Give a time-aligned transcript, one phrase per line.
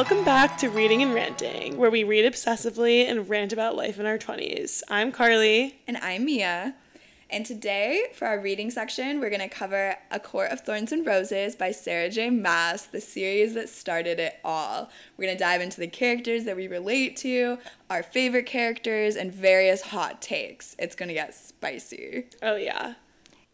[0.00, 4.06] Welcome back to Reading and Ranting, where we read obsessively and rant about life in
[4.06, 4.82] our 20s.
[4.88, 5.74] I'm Karly.
[5.86, 6.74] And I'm Mia.
[7.28, 11.06] And today, for our reading section, we're going to cover A Court of Thorns and
[11.06, 12.30] Roses by Sarah J.
[12.30, 14.88] Maas, the series that started it all.
[15.18, 17.58] We're going to dive into the characters that we relate to,
[17.90, 20.74] our favorite characters, and various hot takes.
[20.78, 22.24] It's going to get spicy.
[22.42, 22.94] Oh, yeah.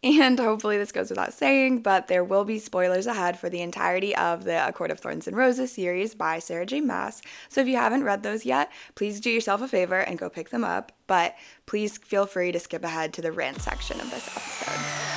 [0.07, 4.15] And hopefully, this goes without saying, but there will be spoilers ahead for the entirety
[4.15, 6.79] of the A Court of Thorns and Roses series by Sarah J.
[6.79, 7.21] Maas.
[7.49, 10.49] So if you haven't read those yet, please do yourself a favor and go pick
[10.49, 10.93] them up.
[11.07, 11.35] But
[11.65, 15.07] please feel free to skip ahead to the rant section of this episode.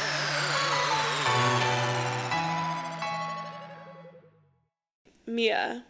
[5.24, 5.84] Mia,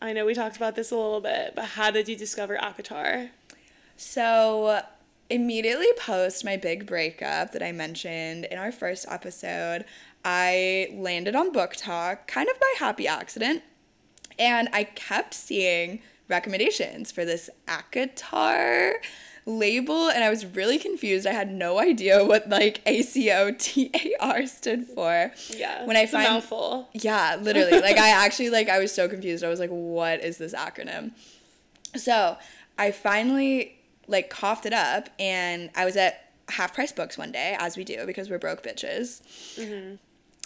[0.00, 3.28] I know we talked about this a little bit, but how did you discover ACOTAR?
[3.98, 4.82] So,
[5.32, 9.84] immediately post my big breakup that I mentioned in our first episode,
[10.24, 13.62] I landed on BookTok kind of by happy accident.
[14.38, 18.94] And I kept seeing recommendations for this ACOTAR
[19.44, 21.26] label and I was really confused.
[21.26, 25.32] I had no idea what like A C O T A R stood for.
[25.48, 25.84] Yeah.
[25.84, 26.88] When I find mouthful.
[26.92, 27.80] Yeah, literally.
[27.80, 29.42] like I actually like I was so confused.
[29.42, 31.12] I was like, what is this acronym?
[31.96, 32.36] So
[32.78, 37.56] I finally like coughed it up and I was at half price books one day,
[37.58, 39.22] as we do because we're broke bitches.
[39.56, 39.94] Mm-hmm.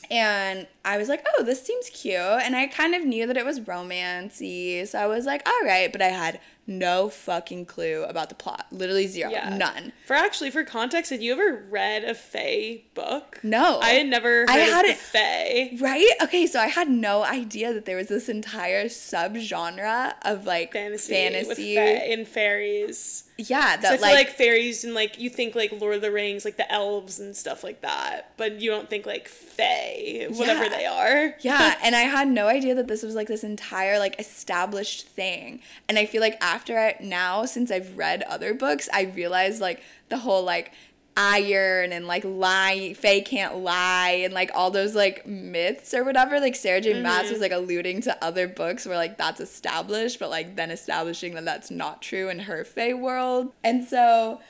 [0.09, 2.15] And I was like, oh, this seems cute.
[2.17, 4.87] And I kind of knew that it was romancy.
[4.87, 5.91] So I was like, all right.
[5.91, 8.67] But I had no fucking clue about the plot.
[8.71, 9.31] Literally zero.
[9.31, 9.57] Yeah.
[9.57, 9.93] None.
[10.07, 13.41] For actually, for context, had you ever read a Fae book?
[13.43, 13.81] No.
[13.81, 15.77] I had never I had it- Fae.
[15.81, 16.09] Right?
[16.23, 21.13] Okay, so I had no idea that there was this entire subgenre of like Fantasy,
[21.13, 21.49] fantasy.
[21.49, 23.25] with fae and fairies.
[23.39, 26.11] Yeah, I that feel like, like, fairies and like you think like Lord of the
[26.11, 30.65] Rings, like the elves and stuff like that, but you don't think like fae, whatever
[30.65, 30.69] Yeah.
[30.71, 31.35] they are.
[31.41, 35.61] Yeah, and I had no idea that this was like this entire like established thing.
[35.89, 39.83] And I feel like after I now since I've read other books, I realized like
[40.09, 40.73] the whole like
[41.17, 46.41] iron and like lie Fae can't lie and like all those like myths or whatever.
[46.41, 47.01] Like Sarah J.
[47.01, 47.33] Maas mm-hmm.
[47.33, 51.45] was like alluding to other books where like that's established, but like then establishing that
[51.45, 53.53] that's not true in her Fae world.
[53.65, 54.41] And so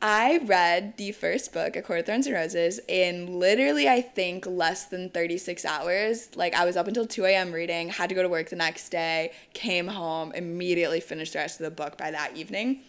[0.00, 4.46] I read the first book, A Court of Thorns and Roses, in literally, I think,
[4.46, 6.28] less than 36 hours.
[6.36, 7.50] Like, I was up until 2 a.m.
[7.50, 11.60] reading, had to go to work the next day, came home, immediately finished the rest
[11.60, 12.82] of the book by that evening.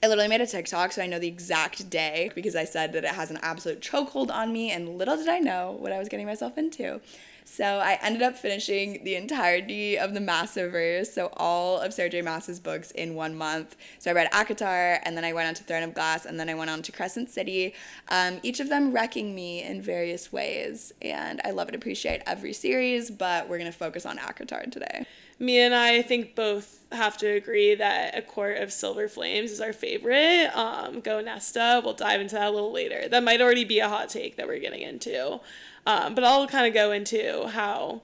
[0.00, 3.04] I literally made a TikTok so I know the exact day because I said that
[3.04, 6.08] it has an absolute chokehold on me, and little did I know what I was
[6.08, 7.00] getting myself into.
[7.44, 12.20] So I ended up finishing the entirety of the Massiverse, so all of Sarah J.
[12.20, 13.74] Maas's books in one month.
[13.98, 16.48] So I read ACOTAR, and then I went on to Throne of Glass, and then
[16.50, 17.74] I went on to Crescent City.
[18.08, 22.52] Um, each of them wrecking me in various ways, and I love and appreciate every
[22.52, 25.06] series, but we're gonna focus on ACOTAR today.
[25.38, 29.52] Me and I, I think both have to agree that A Court of Silver Flames
[29.52, 30.50] is our favorite.
[30.54, 31.80] Um, Go Nesta.
[31.84, 33.08] We'll dive into that a little later.
[33.08, 35.40] That might already be a hot take that we're getting into.
[35.86, 38.02] Um, but I'll kind of go into how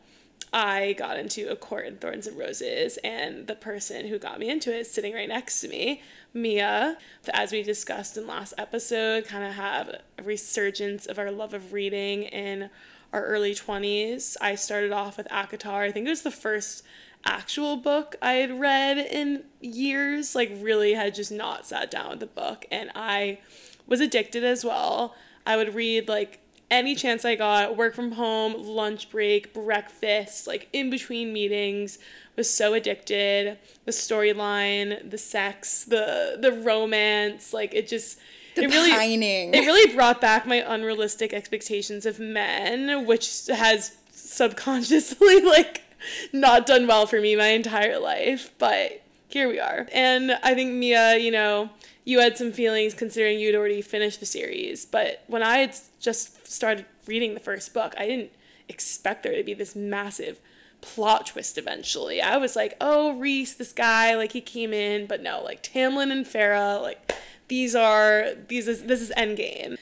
[0.53, 4.49] I got into A Court of Thorns and Roses, and the person who got me
[4.49, 6.01] into it is sitting right next to me,
[6.33, 6.97] Mia.
[7.33, 11.73] As we discussed in last episode, kind of have a resurgence of our love of
[11.73, 12.71] reading in
[13.13, 14.37] our early 20s.
[14.41, 15.83] I started off with ACOTAR.
[15.83, 16.85] I think it was the first
[17.25, 22.21] actual book I had read in years, like, really had just not sat down with
[22.21, 22.67] the book.
[22.71, 23.39] And I
[23.87, 25.15] was addicted as well.
[25.47, 26.41] I would read, like,
[26.71, 31.99] any chance I got, work from home, lunch break, breakfast, like in between meetings,
[32.37, 33.59] was so addicted.
[33.85, 38.19] The storyline, the sex, the the romance, like it just
[38.57, 39.55] The it really pining.
[39.55, 45.84] it really brought back my unrealistic expectations of men, which has subconsciously like
[46.33, 49.87] not done well for me my entire life, but here we are.
[49.93, 51.71] And I think Mia, you know,
[52.05, 56.47] you had some feelings considering you'd already finished the series, but when I had just
[56.47, 58.31] started reading the first book, I didn't
[58.69, 60.41] expect there to be this massive
[60.81, 62.21] plot twist eventually.
[62.21, 66.13] I was like, oh, Rhys, this guy, like he came in, but no, like Tamlin
[66.13, 67.15] and Feyre, like
[67.49, 69.77] these are these is this is endgame.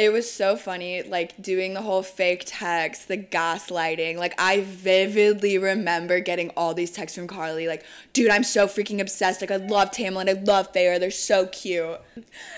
[0.00, 4.16] It was so funny, like doing the whole fake text, the gaslighting.
[4.16, 8.98] Like, I vividly remember getting all these texts from Karly, like, dude, I'm so freaking
[9.02, 9.42] obsessed.
[9.42, 12.00] Like, I love Tamlin, I love Feyre, they're so cute.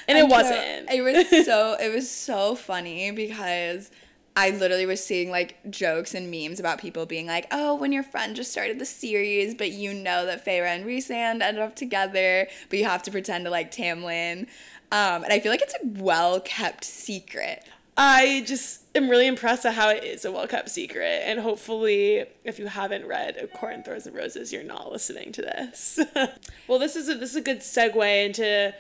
[0.07, 0.89] And it wasn't.
[0.89, 3.91] It was so, it was so funny because
[4.35, 8.03] I literally was seeing like jokes and memes about people being like, oh, when your
[8.03, 12.47] friend just started the series, but you know that Feyre and Rhysand ended up together,
[12.71, 14.47] but you have to pretend to like Tamlin.
[14.93, 17.65] Um, and I feel like it's a well kept secret.
[17.97, 21.23] I just am really impressed at how it is a well kept secret.
[21.25, 25.33] And hopefully, if you haven't read A Court in Thorns and Roses, you're not listening
[25.33, 25.99] to this.
[26.69, 28.75] well, this is a, this is a good segue into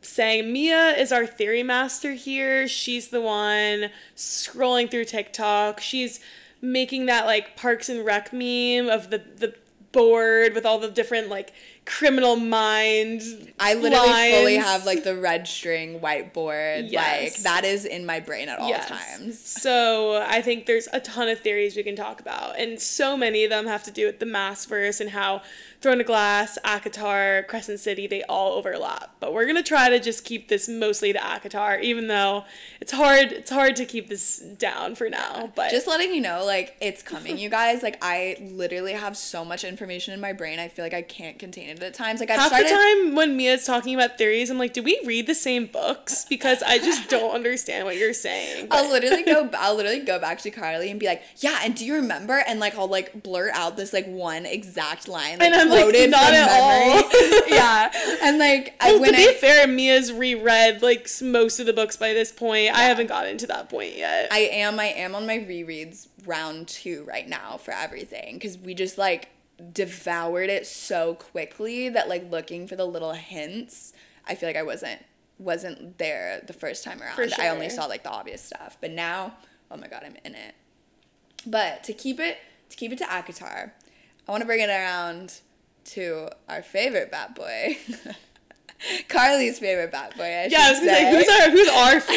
[0.00, 2.68] saying Mia is our theory master here.
[2.68, 5.80] She's the one scrolling through TikTok.
[5.80, 6.20] She's
[6.60, 9.56] making that like Parks and Rec meme of the the
[9.90, 11.52] board with all the different like
[11.84, 13.22] criminal mind.
[13.58, 14.36] I literally lines.
[14.36, 16.90] fully have like the red string whiteboard.
[16.90, 17.22] Yes.
[17.34, 18.88] Like that is in my brain at all Yes.
[18.88, 19.38] times.
[19.40, 23.44] So I think there's a ton of theories we can talk about, and so many
[23.44, 25.42] of them have to do with the mass verse and how
[25.82, 29.16] Throne of Glass, ACOTAR, Crescent City, they all overlap.
[29.20, 32.44] But we're gonna try to just keep this mostly to ACOTAR, even though
[32.80, 33.32] it's hard.
[33.32, 35.52] It's hard to keep this down for now.
[35.54, 37.82] But Just letting you know, like it's coming, you guys.
[37.82, 40.58] Like I literally have so much information in my brain.
[40.58, 42.20] I feel like I can't contain it at times.
[42.20, 42.68] Like I've half started.
[42.68, 46.24] the time when Mia's talking about theories, I'm like, do we read the same books?
[46.24, 48.68] Because I just don't understand what you're saying.
[48.70, 49.50] I'll literally go.
[49.58, 52.60] I'll literally go back to Karly and be like, "Yeah, and do you remember?" And
[52.60, 56.34] like I'll like blurt out this like one exact line, like And I'm like, "Not
[56.34, 57.02] at memory.
[57.02, 61.60] all." yeah, and like I, Well, when to be I fair, Mia's reread like most
[61.60, 62.74] of the books by this point.
[62.74, 64.28] I haven't gotten to that point yet.
[64.30, 68.74] I am I am on my rereads round two right now for everything because we
[68.74, 69.28] just like
[69.72, 73.92] devoured it so quickly that like looking for the little hints,
[74.26, 75.04] I feel like I wasn't
[75.38, 77.16] wasn't there the first time around.
[77.16, 79.34] For I only saw like the obvious stuff, but now,
[79.70, 80.54] oh my god, I'm in it.
[81.46, 82.38] But to keep it
[82.70, 83.72] to keep it to ACOTAR,
[84.26, 85.40] I want to bring it around
[85.86, 87.76] to our favorite bad boy.
[89.08, 90.24] Karly's favorite bad boy.
[90.24, 91.16] I yeah, I was gonna say, say.
[91.16, 92.00] who's our who's our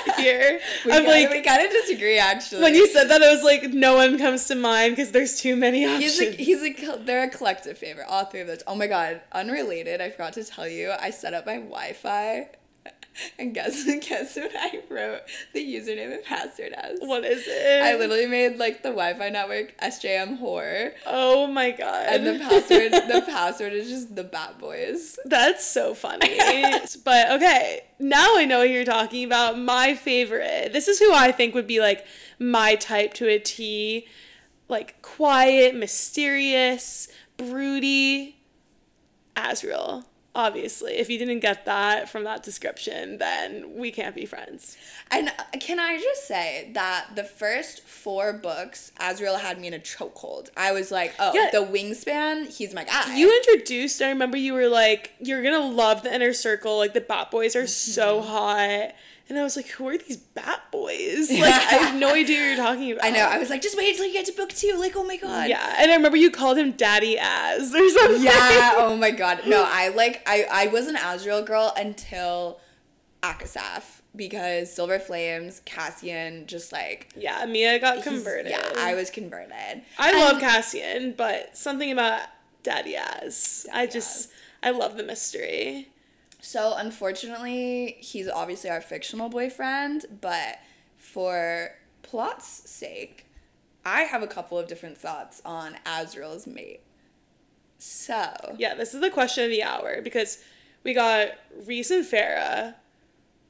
[0.00, 0.60] favorite here?
[0.84, 2.60] we I'm kinda, like, we kind of disagree actually.
[2.60, 5.56] when you said that, I was like, no one comes to mind because there's too
[5.56, 6.18] many options.
[6.18, 6.20] He's
[6.60, 8.62] a, he's a, they're a collective favorite, all three of those.
[8.66, 12.48] Oh my god, unrelated, I forgot to tell you, I set up my Wi Fi.
[13.38, 15.20] And guess, guess what I wrote
[15.52, 16.98] the username and password as?
[17.00, 17.82] what is it?
[17.82, 20.92] I literally made like the Wi Fi network SJM horror.
[21.06, 22.06] Oh my god.
[22.08, 25.18] And the password the password is just the Bat boys.
[25.24, 26.36] That's so funny.
[27.04, 29.58] but okay, now I know what you're talking about.
[29.58, 30.72] My favorite.
[30.72, 32.06] This is who I think would be like
[32.38, 34.06] my type to a T.
[34.68, 38.36] Like quiet, mysterious, broody.
[39.36, 40.04] Azriel.
[40.34, 40.92] Obviously.
[40.94, 44.78] If you didn't get that from that description, then we can't be friends.
[45.10, 49.74] And uh, can I just say that the first four books, Azriel had me in
[49.74, 50.48] a chokehold.
[50.56, 51.50] I was like, oh, Yeah.
[51.52, 53.14] the wingspan, he's my guy.
[53.14, 56.78] You introduced, I remember you were like, you're gonna love the inner circle.
[56.78, 58.28] Like, the Bat Boys are so Mm-hmm.
[58.28, 58.94] hot.
[59.28, 61.30] And I was like, who are these Bat Boys?
[61.40, 63.04] Like, I have no idea what you're talking about.
[63.04, 63.24] I know.
[63.26, 64.76] I was like, just wait until you get to book two.
[64.78, 65.48] Like, oh my god.
[65.48, 68.22] Yeah, and I remember you called him Daddy Az or something.
[68.22, 68.72] Yeah.
[68.78, 69.42] Oh my god.
[69.46, 72.60] No, I like I I was an Azriel girl until
[73.22, 78.50] ACOSF because Silver Flames, Cassian, just like Yeah, Mia got converted.
[78.50, 79.52] Yeah, I was converted.
[79.98, 82.22] I And- love Cassian, but something about
[82.62, 83.66] Daddy Az.
[83.72, 84.28] I just, Az.
[84.62, 85.88] I love the mystery.
[86.44, 90.58] So unfortunately, he's obviously our fictional boyfriend, but
[90.98, 91.70] for
[92.02, 93.26] plot's sake,
[93.86, 96.82] I have a couple of different thoughts on Azriel's mate.
[97.78, 100.42] So Yeah, this is the question of the hour because
[100.82, 101.28] we got
[101.64, 102.74] Rhys and Feyre.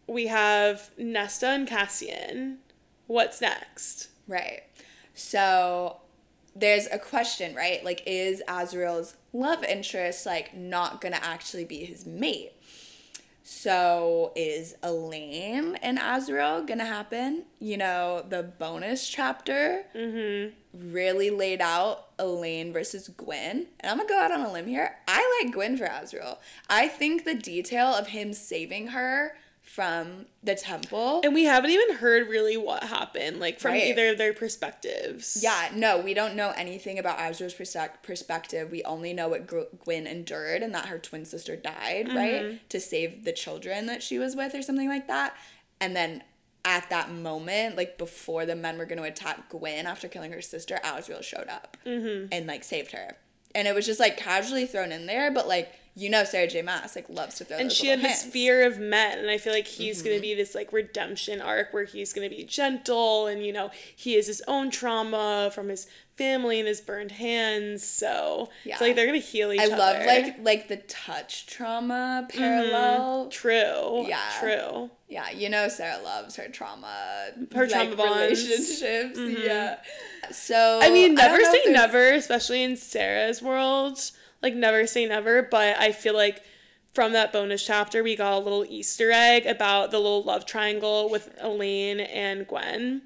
[0.07, 2.59] We have Nesta and Cassian.
[3.07, 4.09] What's next?
[4.29, 4.65] Right.
[5.15, 6.03] So
[6.55, 7.83] there's a question, right?
[7.83, 12.53] Like, is Azriel's love interest like not gonna actually be his mate?
[13.43, 17.45] So is Elain and Azriel gonna happen?
[17.59, 20.55] You know, the bonus chapter mm-hmm.
[20.93, 23.67] really laid out Elain versus Gwen.
[23.81, 24.97] And I'm gonna go out on a limb here.
[25.09, 26.39] I like Gwen for Azriel.
[26.71, 29.37] I think the detail of him saving her
[29.73, 31.23] from the temple.
[31.25, 33.85] And we haven't even heard really what happened, like from Right.
[33.87, 35.41] either of their perspectives.
[35.43, 38.71] Yeah, no, we don't know anything about Azriel's persec- perspective.
[38.71, 42.17] We only know what Gwen endured and that her twin sister died, Mm-hmm.
[42.17, 42.69] right?
[42.69, 45.35] To save the children that she was with or something like that.
[45.81, 46.23] And then
[46.67, 50.43] at that moment, like before the men were going to attack Gwen after killing her
[50.43, 52.27] sister, Azriel showed up Mm-hmm.
[52.31, 53.17] and like saved her.
[53.55, 56.63] And it was just like casually thrown in there, but like you know Sarah J.
[56.63, 59.53] Maas like loves to throw and she had this fear of men and i feel
[59.53, 60.07] like he's Mm-hmm.
[60.09, 63.53] going to be this like redemption arc where he's going to be gentle and you
[63.53, 68.75] know he has his own trauma from his family and his burned hands so Yeah.
[68.75, 71.47] it's like they're going to heal each I other I love like like the touch
[71.47, 73.29] trauma parallel.
[73.31, 74.21] true Yeah.
[74.41, 77.29] true Yeah, you know Sarah loves her trauma.
[77.55, 78.43] Her trauma bonds.
[78.43, 78.85] Mm-hmm.
[78.87, 79.45] relationships.
[79.47, 79.77] Yeah.
[80.31, 83.99] So i mean never if say never especially in sarah's world
[84.43, 86.43] like never say never but i feel like
[86.93, 91.09] from that bonus chapter, we got a little Easter egg about the little love triangle
[91.09, 93.03] with Elain and Gwen.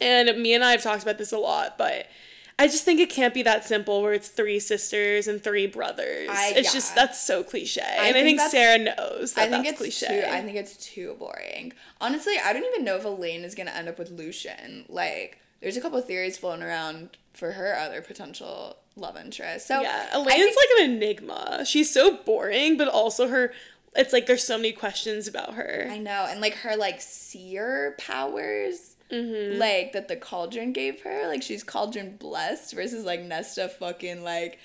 [0.00, 2.06] And me and I have talked about this a lot, but
[2.56, 6.28] I just think it can't be that simple where it's three sisters and three brothers.
[6.30, 7.82] I- it's just that's so cliche.
[7.82, 10.20] I and I think think Sarah knows that I think that's it's cliche.
[10.22, 10.28] too.
[10.28, 11.72] I think it's too boring.
[12.00, 14.84] Honestly, I don't even know if Elain is gonna end up with Lucien.
[14.88, 19.66] Like, there's a couple theories floating around for her other potential love interest.
[19.66, 21.64] So yeah, Elain's think- like an enigma.
[21.66, 23.52] She's so boring, but also her
[23.96, 25.88] it's like there's so many questions about her.
[25.90, 29.58] I know, and like her like seer powers, Mm-hmm.
[29.60, 31.28] like that the cauldron gave her.
[31.28, 34.58] Like she's cauldron blessed versus like Nesta fucking like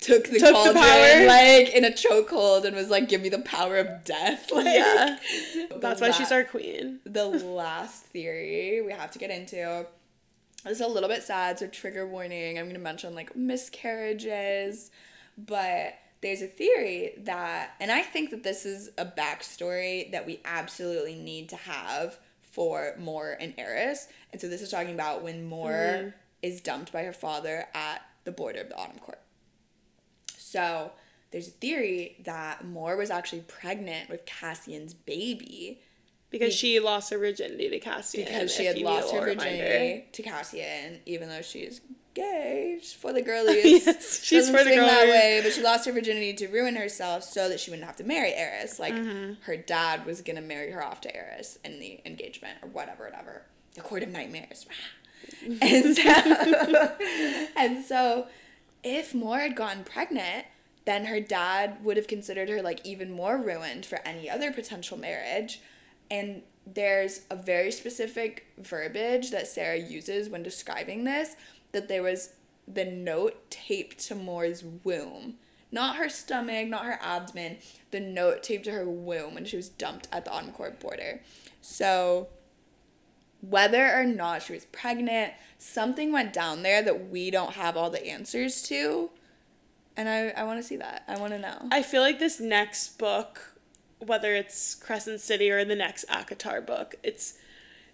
[0.00, 1.26] took the Took the cauldron power.
[1.26, 5.16] like in a chokehold and was like, "Give me the power of death." Like, Yeah.
[5.76, 6.98] That's why she's our queen.
[7.04, 9.86] the last theory we have to get into
[10.72, 12.58] is a little bit sad, so trigger warning.
[12.58, 14.90] I'm gonna mention like miscarriages,
[15.36, 20.40] but there's a theory that, and I think that this is a backstory that we
[20.44, 24.08] absolutely need to have for Mor and Eris.
[24.32, 26.08] And so this is talking about when Mor mm-hmm.
[26.40, 29.20] is dumped by her father at the border of the Autumn Court.
[30.38, 30.92] So
[31.30, 35.82] there's a theory that Mor was actually pregnant with Cassian's baby
[36.38, 38.24] Because she lost her virginity to Cassian.
[38.24, 40.02] because she had lost her virginity reminder.
[40.12, 41.80] to Cassian, even though she's
[42.14, 42.78] gay.
[42.80, 43.86] She's for the girlies.
[43.86, 45.10] Yes, she's Doesn't for the seem that girlies.
[45.14, 48.04] way, but she lost her virginity to ruin herself so that she wouldn't have to
[48.04, 48.78] marry Eris.
[48.78, 49.42] Like Mm-hmm.
[49.42, 53.42] her dad was gonna marry her off to Eris in the engagement or whatever, whatever.
[53.74, 54.66] The court of nightmares.
[55.62, 56.02] and so,
[57.56, 58.26] and so,
[58.82, 60.46] if Mor had gotten pregnant,
[60.84, 64.96] then her dad would have considered her like even more ruined for any other potential
[64.98, 65.60] marriage.
[66.10, 71.36] And there's a very specific verbiage that Sarah uses when describing this
[71.72, 72.30] that there was
[72.66, 75.34] the note taped to Mor's womb.
[75.70, 77.58] Not her stomach, not her abdomen,
[77.90, 81.20] the note taped to her womb when she was dumped at the Court border.
[81.60, 82.28] So,
[83.40, 87.90] whether or not she was pregnant, something went down there that we don't have all
[87.90, 89.10] the answers to.
[89.96, 91.02] And I, I want to see that.
[91.08, 91.68] I want to know.
[91.70, 93.53] I feel like this next book,
[94.06, 97.34] whether it's Crescent City or the next ACOTAR book, it's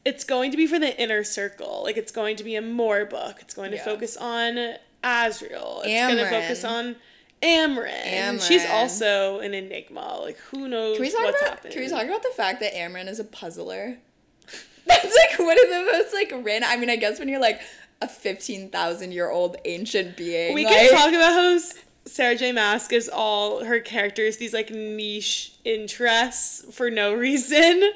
[0.04, 1.82] it's going to be for the inner circle.
[1.84, 3.36] Like it's going to be a Mor book.
[3.40, 3.84] It's going to Yeah.
[3.84, 4.74] focus on
[5.04, 5.82] Azriel.
[5.84, 6.96] It's going to focus on
[7.42, 8.46] Amren.
[8.46, 10.20] She's also an enigma.
[10.22, 11.72] Like who knows Can we talk what's about happening?
[11.72, 13.98] Can we talk about the fact that Amren is a puzzler?
[14.86, 16.68] That's like one of the most like random.
[16.70, 17.60] I mean, I guess when you're like
[18.02, 21.58] a fifteen thousand year old ancient being, We like, can talk about how
[22.06, 22.52] Sarah J.
[22.52, 27.82] Maas gives all her characters these like niche interests for no reason.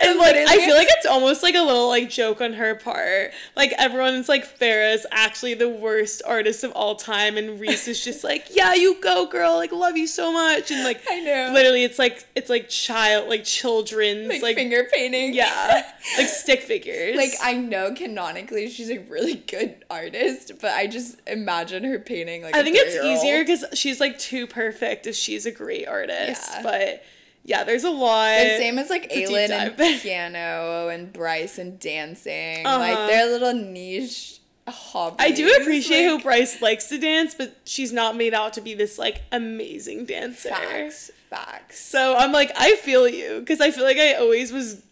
[0.00, 3.30] And like I feel like it's almost like a little like joke on her part.
[3.56, 8.24] Like everyone's like Feyre's actually the worst artist of all time and Rhys is just
[8.24, 11.50] like, Yeah, you go girl, like love you so much and like I know.
[11.54, 15.34] literally it's like it's like child like children's like, like, finger painting.
[15.34, 15.82] yeah.
[16.18, 17.16] Like stick figures.
[17.16, 22.42] Like I know canonically she's a really good artist, but I just imagine her painting
[22.42, 22.54] like.
[22.54, 26.46] I think it's easier because she's like too perfect if she's a great artist.
[26.52, 26.62] Yeah.
[26.62, 27.04] But
[27.44, 28.30] yeah, there's a lot.
[28.30, 32.66] And same as like It's Aelin and piano and Bryce and dancing.
[32.66, 32.78] Uh-huh.
[32.78, 35.16] Like they're little niche hobbies.
[35.18, 38.62] I do appreciate like, how Bryce likes to dance, but she's not made out to
[38.62, 40.48] be this like amazing dancer.
[40.48, 41.10] facts.
[41.28, 41.80] Facts.
[41.80, 44.82] So I'm like, I feel you because I feel like I always was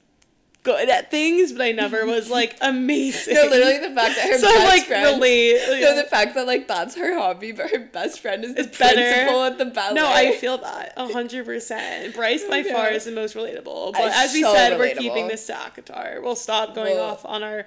[0.62, 3.34] good at things, but I never was like amazing.
[3.34, 5.16] No, literally the fact that her so best like friend.
[5.16, 5.80] relate.
[5.80, 8.78] No, the fact that like that's her hobby, but her best friend is the It's
[8.78, 8.94] better.
[9.00, 9.94] principal at the ballet.
[9.94, 12.14] No, I feel that a hundred percent.
[12.14, 12.72] Bryce by oh Okay.
[12.72, 13.92] far is the most relatable.
[13.92, 16.22] But It's as we so said, we're keeping this to ACOTAR.
[16.22, 17.66] We'll stop going Well- off on our.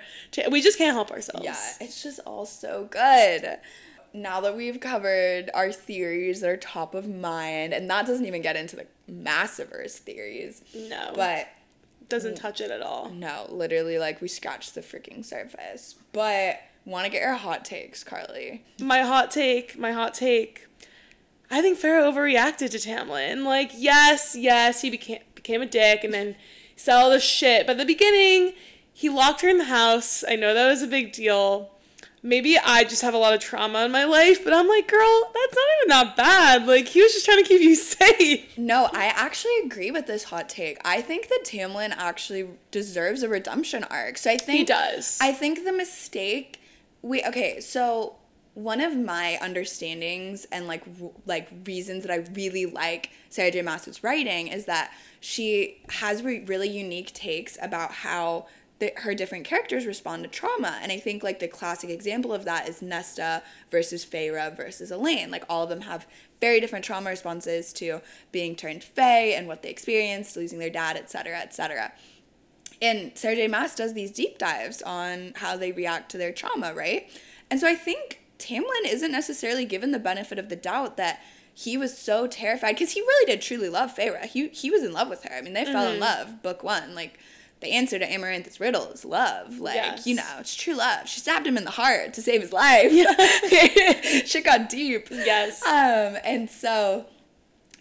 [0.50, 1.44] We just can't help ourselves.
[1.46, 3.58] Yeah, it's just all so good.
[4.14, 8.42] Now that we've covered our theories that are top of mind, and that doesn't even
[8.42, 11.48] get into the Massiverse theories, No, but
[12.10, 12.40] doesn't mm.
[12.40, 13.10] touch it at all.
[13.10, 15.96] no, literally, like we scratched the freaking surface.
[16.12, 18.62] But want to get your hot takes, Karly?
[18.80, 19.78] My hot take.
[19.78, 20.68] My hot take.
[21.50, 23.44] I think Feyre overreacted to Tamlin.
[23.44, 26.36] Like, yes, yes, he became became a dick, and then
[26.76, 27.68] said all this shit.
[27.68, 28.54] But at the beginning,
[28.92, 30.24] he locked her in the house.
[30.28, 31.75] I know that was a big deal.
[32.25, 35.32] Maybe I just have a lot of trauma in my life, but I'm like, girl,
[35.34, 36.65] that's not even that bad.
[36.65, 38.58] Like, he was just trying to keep you safe.
[38.58, 40.79] No, I actually agree with this hot take.
[40.84, 44.17] I think that Tamlin actually deserves a redemption arc.
[44.17, 45.20] So I think He does.
[45.22, 46.60] I think the mistake
[47.05, 48.15] we okay, so
[48.55, 50.84] one of my understandings and like
[51.25, 53.62] like reasons that I really like Sarah J.
[53.62, 58.48] Maas's writing is that she has re- really unique takes about how
[58.79, 60.79] the, her different characters respond to trauma.
[60.82, 63.41] And I think like the classic example of that is Nesta
[63.72, 65.32] versus Feyre versus Elain.
[65.32, 66.05] Like all of them have
[66.41, 68.01] very different trauma responses to
[68.32, 71.94] being turned Fae and what they experienced, losing their dad, etc., etc.
[72.82, 73.48] And Sarah J.
[73.48, 77.10] Maas does these deep dives on how they react to their trauma, right?
[77.50, 81.22] And so I think Tamlin isn't necessarily given the benefit of the doubt that
[81.53, 84.25] he was so terrified because he really did truly love Feyre.
[84.25, 85.34] He he was in love with her.
[85.34, 85.72] I mean, they mm-hmm.
[85.72, 86.01] fell in mm-hmm.
[86.01, 86.94] love book one.
[86.94, 87.17] Like
[87.65, 89.60] the answer to Amaranth's riddle is love.
[89.60, 90.05] Like, yes.
[90.07, 91.10] you know, it's true love.
[91.10, 92.91] She stabbed him in the heart to save his life.
[92.91, 94.22] Yeah.
[94.25, 95.07] Shit got deep.
[95.10, 95.65] Yes.
[95.65, 97.07] Um, and so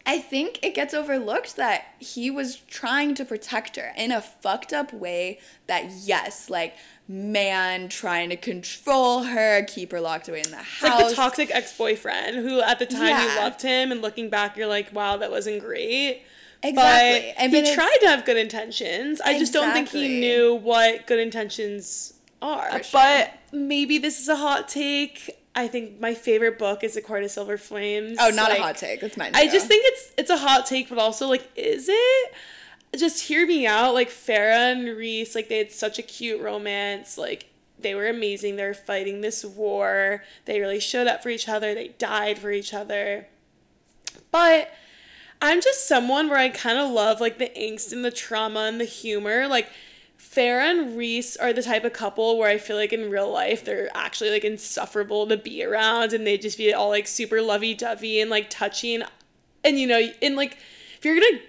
[0.07, 4.73] I think it gets overlooked that he was trying to protect her in a fucked
[4.73, 6.75] up way that yes, like
[7.07, 10.83] man trying to control her, keep her locked away in the house.
[10.83, 13.35] It's like the toxic ex-boyfriend who at the time yeah.
[13.35, 16.23] you loved him and looking back you're like, wow, that wasn't great.
[16.65, 17.35] Exactly.
[17.37, 19.21] But mean, he tried to have good intentions.
[19.21, 19.39] I exactly.
[19.39, 22.83] just don't think he knew what good intentions are.
[22.83, 23.01] Sure.
[23.01, 25.39] But maybe this is a hot take.
[25.55, 28.17] I think my favorite book is A Court of Silver Flames.
[28.21, 29.01] Oh, not like, a hot take.
[29.01, 29.33] That's mine.
[29.35, 32.35] I just think it's it's a hot take, but also like, is it?
[32.97, 33.93] Just hear me out.
[33.93, 37.19] Like Feyre and Rhys, like they had such a cute romance.
[37.19, 38.57] Like they were amazing.
[38.57, 40.25] They were fighting this war.
[40.47, 41.75] They really showed up for each other.
[41.75, 43.29] They died for each other.
[44.31, 44.71] But
[45.41, 48.81] I'm just someone where I kind of love like the angst and the trauma and
[48.81, 49.47] the humor.
[49.47, 49.69] Like
[50.19, 53.65] Feyre and Rhys are the type of couple where I feel like in real life
[53.65, 57.75] they're actually like insufferable to be around and they just be all like super lovey
[57.75, 59.03] dovey and like touching.
[59.63, 60.59] And you know, and like
[60.99, 61.43] if you're gonna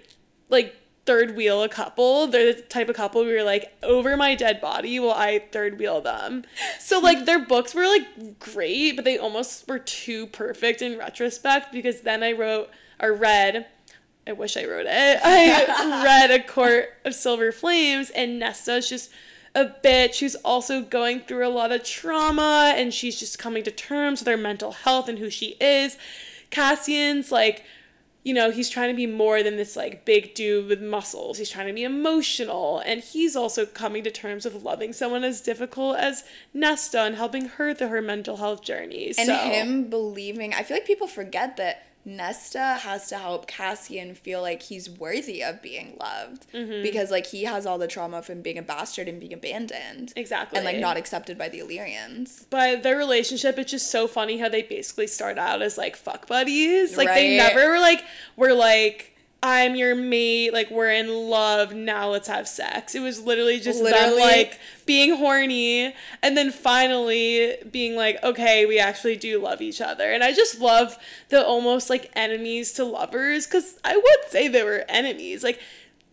[0.48, 0.76] like
[1.06, 4.60] third wheel a couple, they're the type of couple where you're like, over my dead
[4.60, 6.44] body will I third wheel them.
[6.80, 11.72] So like their books were like great, but they almost were too perfect in retrospect
[11.72, 13.66] because then I wrote or read
[14.26, 15.20] I wish I wrote it.
[15.24, 19.10] I read A Court of Silver Flames, and Nesta's just
[19.54, 23.70] a bitch who's also going through a lot of trauma, and she's just coming to
[23.70, 25.96] terms with her mental health and who she is.
[26.50, 27.64] Cassian's like,
[28.22, 31.38] you know, he's trying to be more than this like big dude with muscles.
[31.38, 35.40] He's trying to be emotional, and he's also coming to terms with loving someone as
[35.40, 39.14] difficult as Nesta and helping her through her mental health journey.
[39.16, 39.36] And so.
[39.36, 44.62] him believing, I feel like people forget that Nesta has to help Cassian feel like
[44.62, 46.80] he's worthy of being loved mm-hmm.
[46.82, 50.12] because like he has all the trauma from being a bastard and being abandoned.
[50.14, 50.56] Exactly.
[50.56, 52.46] And like not accepted by the Illyrians.
[52.48, 56.28] But their relationship it's just so funny how they basically start out as like fuck
[56.28, 56.96] buddies.
[56.96, 57.16] Like right.
[57.16, 58.04] they never were like
[58.36, 62.94] we're like I'm your mate, like we're in love, now let's have sex.
[62.94, 64.16] It was literally just literally.
[64.16, 69.80] them like being horny and then finally being like, okay, we actually do love each
[69.80, 70.10] other.
[70.10, 74.62] And I just love the almost like enemies to lovers because I would say they
[74.62, 75.44] were enemies.
[75.44, 75.60] Like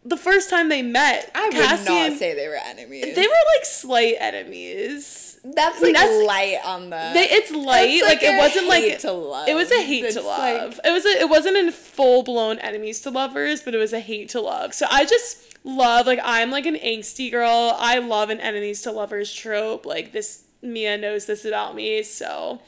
[0.06, 3.16] the first time they met, I Cassian, would not say they were enemies.
[3.16, 7.12] They were like slight enemies that's like that's, light on the.
[7.14, 8.02] They, it's light.
[8.02, 9.48] Like, like, it wasn't like to love.
[9.48, 10.78] It was a hate it's to love.
[10.78, 13.92] Like, it was a, it wasn't in full blown enemies to lovers, but it was
[13.92, 14.74] a hate to love.
[14.74, 17.76] So I just love like I'm like an angsty girl.
[17.78, 19.86] I love an enemies to lovers trope.
[19.86, 22.62] Like this Mia knows this about me, so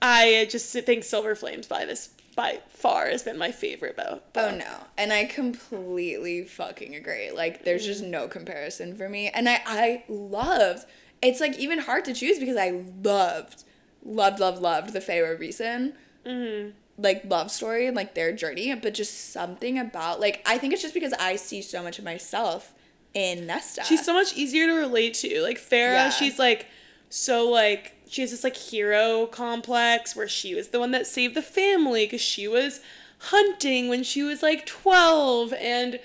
[0.00, 4.22] I just think Silver Flames by this by far has been my favorite book.
[4.34, 4.84] Oh no.
[4.96, 7.30] And I completely fucking agree.
[7.30, 9.28] Like there's just no comparison for me.
[9.28, 10.86] And I I loved
[11.22, 13.64] it's like even hard to choose because I loved,
[14.04, 15.94] loved, loved, loved the Feyre Rhysand.
[16.24, 16.70] Mm-hmm.
[16.98, 20.82] Like love story and like their journey, but just something about like I think it's
[20.82, 22.72] just because I see so much of myself
[23.12, 23.84] in Nesta.
[23.84, 25.42] She's so much easier to relate to.
[25.42, 26.10] Like Feyre, yeah.
[26.10, 26.66] she's like
[27.10, 31.34] so like she has this like hero complex where she was the one that saved
[31.34, 32.80] the family because she was
[33.18, 35.98] hunting when she was like 12 and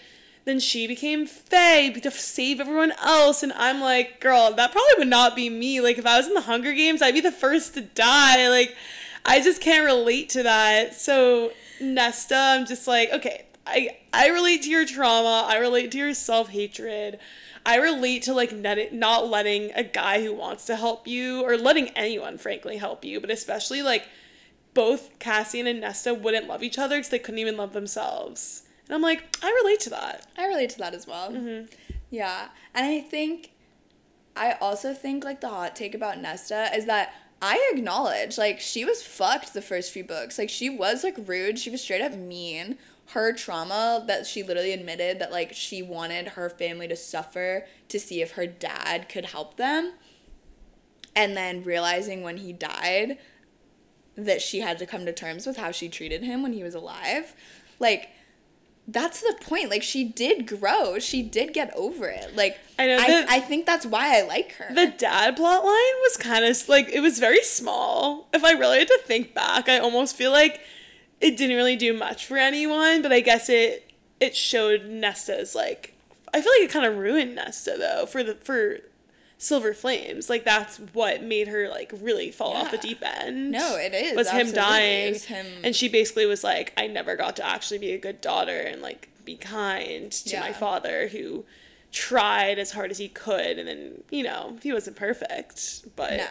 [0.45, 3.43] then she became Fae to save everyone else.
[3.43, 5.81] And I'm like, girl, that probably would not be me.
[5.81, 8.49] Like, if I was in the Hunger Games, I'd be the first to die.
[8.49, 8.75] Like,
[9.25, 10.95] I just can't relate to that.
[10.95, 15.45] So, Nesta, I'm just like, okay, I, I relate to your trauma.
[15.47, 17.19] I relate to your self hatred.
[17.65, 18.51] I relate to like
[18.91, 23.19] not letting a guy who wants to help you or letting anyone, frankly, help you,
[23.21, 24.07] but especially like
[24.73, 28.63] both Cassian and Nesta wouldn't love each other because they couldn't even love themselves.
[28.91, 30.27] And I'm like, I relate to that.
[30.37, 31.31] I relate to that as well.
[31.31, 31.73] Mm-hmm.
[32.09, 32.49] Yeah.
[32.75, 33.51] And I think,
[34.35, 38.83] I also think like the hot take about Nesta is that I acknowledge like she
[38.83, 40.37] was fucked the first few books.
[40.37, 41.57] Like she was like rude.
[41.57, 42.77] She was straight up mean.
[43.11, 47.97] Her trauma that she literally admitted that like she wanted her family to suffer to
[47.97, 49.93] see if her dad could help them.
[51.15, 53.19] And then realizing when he died
[54.17, 56.75] that she had to come to terms with how she treated him when he was
[56.75, 57.35] alive.
[57.79, 58.09] Like
[58.87, 59.69] that's the point.
[59.69, 60.99] Like she did grow.
[60.99, 62.35] She did get over it.
[62.35, 64.73] Like I know I, I think that's why I like her.
[64.73, 68.27] The dad plot line was kind of like it was very small.
[68.33, 70.61] If I really had to think back, I almost feel like
[71.19, 73.01] it didn't really do much for anyone.
[73.01, 75.93] But I guess it it showed Nesta's like
[76.33, 78.79] I feel like it kind of ruined Nesta though for the for
[79.41, 80.29] Silver Flames.
[80.29, 83.49] Like that's what made her like really fall off the deep end.
[83.51, 87.15] No, it is, was him dying, was him- and she basically was like, I never
[87.15, 91.43] got to actually be a good daughter and like be kind to my father who
[91.91, 96.27] tried as hard as he could and then you know he wasn't perfect but No.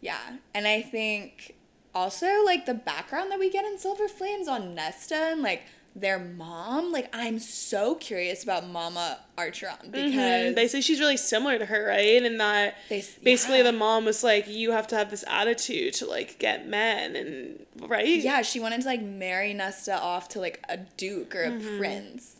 [0.00, 0.36] Yeah.
[0.54, 1.54] And I think
[1.94, 5.64] also like the background that we get in Silver Flames on Nesta and like
[5.98, 10.54] their mom, like I'm so curious about Mama Archeron because Mhm.
[10.54, 13.62] they say she's really similar to her right and that They basically yeah.
[13.64, 17.64] the mom was like you have to have this attitude to like get men and
[17.88, 21.50] right yeah, she wanted to like marry Nesta off to like a duke or a
[21.50, 21.78] Mm-hmm.
[21.78, 22.32] prince.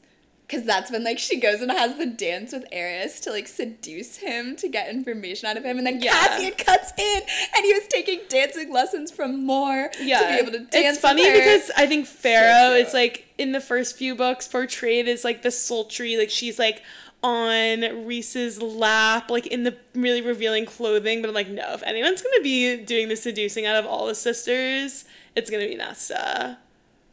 [0.49, 4.19] Cause that's when like she goes and has the dance with Eris to like seduce
[4.19, 6.13] him to get information out of him, and then Yeah.
[6.13, 7.23] Cassian cuts in,
[7.57, 10.71] and he was taking dancing lessons from Mor yeah to be able to dance.
[10.75, 12.87] it's funny because i think Feyre cute.
[12.87, 16.83] is like in the first few books portrayed as like the sultry like she's like
[17.23, 22.23] on Rhys's lap like in the really revealing clothing but i'm like no if anyone's
[22.23, 26.59] gonna be doing the seducing out of all the sisters it's gonna be nesta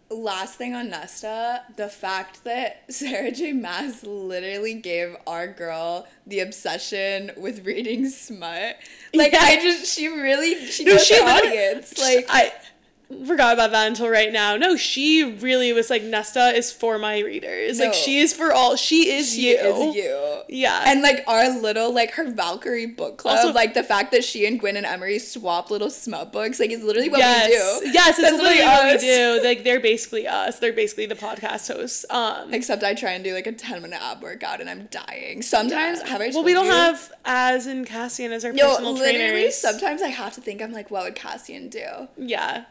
[0.10, 3.52] last thing on Nesta, the fact that Sarah J.
[3.52, 8.76] Maas literally gave our girl the obsession with reading smut.
[9.16, 9.40] Like Yeah.
[9.42, 12.00] I just she really she No, she literally- audience.
[12.00, 12.54] Like I
[13.26, 14.56] forgot about that until right now.
[14.58, 17.80] No, she really was like Nesta is for my readers.
[17.80, 17.86] No.
[17.86, 18.76] Like she is for all.
[18.76, 19.58] She is she you.
[19.58, 20.41] is you.
[20.49, 20.84] Yeah.
[20.86, 24.45] And like our little like her Valkyrie book club, Also- like the fact that she
[24.45, 27.49] and Gwen and Emerie swap little smut books, like it's literally what yes.
[27.82, 27.93] we do.
[27.93, 29.41] Yes, it's literally what we do.
[29.47, 30.60] Like they're basically us.
[30.60, 32.06] They're basically the podcast hosts.
[32.10, 35.41] Um Except I try and do like a ten minute ab workout and I'm dying.
[35.41, 36.71] Sometimes have I well, we don't you?
[36.71, 39.30] have as in Cassian as our No, personal literally.
[39.30, 39.56] trainers.
[39.58, 40.62] Sometimes I have to think.
[40.62, 42.08] I'm like, what would Cassian do?
[42.17, 42.65] yeah.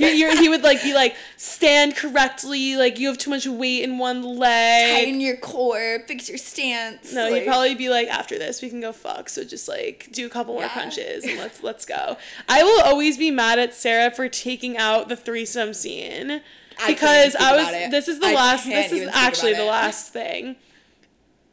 [0.00, 3.98] You're, he would like be like stand correctly, like you have too much weight in
[3.98, 4.96] one leg.
[5.04, 7.12] Tighten your core, fix your stance.
[7.12, 9.28] No, like- he'd probably be like, after this, we can go fuck.
[9.28, 10.68] So just like do a couple more Yeah.
[10.68, 12.16] crunches and let's let's go.
[12.48, 16.42] I will always be mad at Sarah for taking out the threesome scene
[16.86, 17.90] because even I was.
[17.90, 18.66] This is the I last.
[18.66, 20.54] This is actually the last thing.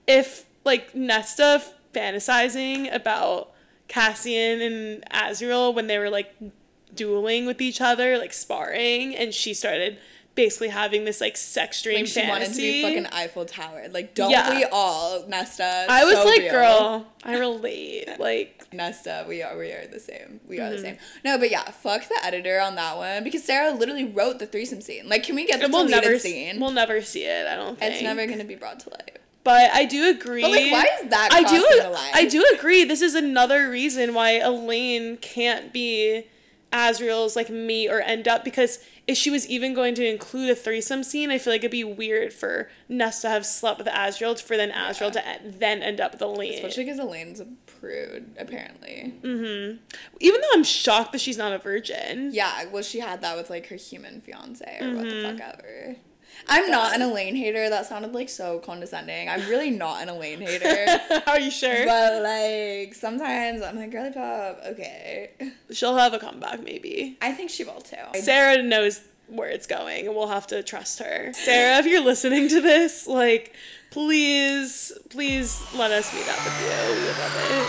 [0.08, 1.64] If like Nesta
[1.96, 3.52] fantasizing about
[3.88, 6.32] Cassian and Azriel when they were like
[6.96, 9.98] dueling with each other, like sparring, and she started
[10.36, 12.30] basically having this like sex dream Like she fantasy.
[12.32, 13.86] wanted to be fucking Eiffel Tower.
[13.90, 14.54] Like, don't Yeah.
[14.54, 15.86] we all, Nesta?
[15.88, 16.52] I was so like, real.
[16.52, 18.10] girl, I relate.
[18.20, 20.42] Like, Nesta, we are we are the same.
[20.48, 20.84] We are the Mm-hmm.
[20.86, 20.98] same.
[21.24, 24.82] No, but yeah, fuck the editor on that one because Sarah literally wrote the threesome
[24.82, 25.08] scene.
[25.08, 26.60] Like, can we get the we'll never scene?
[26.60, 27.48] we'll never see it.
[27.48, 29.20] I don't think it's never gonna be brought to light.
[29.46, 30.42] But I do agree.
[30.42, 31.60] But like, why is that I do.
[31.60, 31.98] the?
[32.16, 32.84] I do agree.
[32.84, 36.26] This is another reason why Elain can't be
[36.76, 40.56] Azriel's like mate or end up because if she was even going to include a
[40.56, 44.40] threesome scene, I feel like it'd be weird for Nest to have slept with Azriel
[44.42, 46.56] for then Azriel to en- then end up with Elain.
[46.56, 49.14] Especially because Elain's a prude, apparently.
[49.22, 49.78] Mm.
[50.20, 52.32] Even though I'm shocked that she's not a virgin.
[52.34, 55.38] Yeah, well, she had that with like her human fiance or what the Mm-hmm.
[55.38, 55.96] fuck ever.
[56.48, 57.70] I'm not an Elain hater.
[57.70, 59.28] That sounded like so condescending.
[59.30, 61.00] I'm really not an Elain hater.
[61.28, 61.86] Are you sure?
[61.86, 65.32] but like sometimes I'm like, girly pop, okay.
[65.72, 67.18] She'll have a comeback maybe.
[67.22, 67.98] I think she will too.
[68.22, 71.34] Sarah knows where it's going and we'll have to trust her.
[71.34, 73.54] Sarah, if you're listening to this, like
[73.92, 76.94] please, please let us meet up with you.
[76.94, 77.68] We would love it.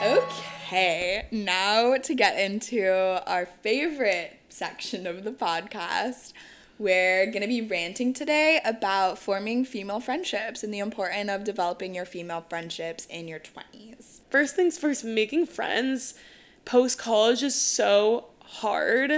[0.00, 6.32] Okay, now to get into our favorite section of the podcast.
[6.78, 11.94] We're going to be ranting today about forming female friendships and the importance of developing
[11.94, 14.20] your female friendships in your 20s.
[14.30, 16.14] First things first, making friends
[16.64, 19.12] post college is so hard.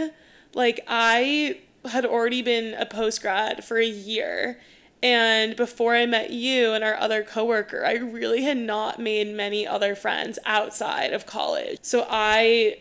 [0.54, 4.60] Like I had already been a post grad for a year.
[5.02, 9.66] And before I met you and our other coworker, I really had not made many
[9.66, 11.78] other friends outside of college.
[11.82, 12.78] So I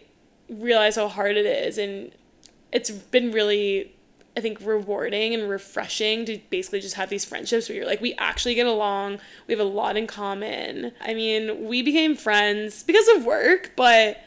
[0.49, 2.11] realized how hard it is and
[2.71, 3.93] it's been really
[4.37, 8.13] I think rewarding and refreshing to basically just have these friendships where you're like, we
[8.17, 9.19] actually get along.
[9.47, 10.93] We have a lot in common.
[11.01, 14.23] I mean, we became friends because of work, but